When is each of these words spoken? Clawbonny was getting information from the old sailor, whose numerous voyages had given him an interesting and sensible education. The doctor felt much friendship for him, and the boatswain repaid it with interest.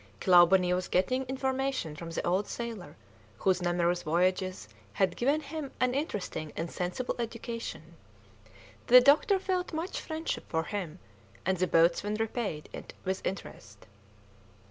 Clawbonny 0.19 0.73
was 0.73 0.87
getting 0.87 1.25
information 1.25 1.95
from 1.95 2.09
the 2.09 2.25
old 2.25 2.47
sailor, 2.47 2.95
whose 3.37 3.61
numerous 3.61 4.01
voyages 4.01 4.67
had 4.93 5.15
given 5.15 5.41
him 5.41 5.71
an 5.79 5.93
interesting 5.93 6.51
and 6.57 6.71
sensible 6.71 7.13
education. 7.19 7.95
The 8.87 8.99
doctor 8.99 9.37
felt 9.37 9.73
much 9.73 10.01
friendship 10.01 10.45
for 10.49 10.63
him, 10.63 10.97
and 11.45 11.59
the 11.59 11.67
boatswain 11.67 12.15
repaid 12.15 12.67
it 12.73 12.95
with 13.05 13.23
interest. 13.23 13.85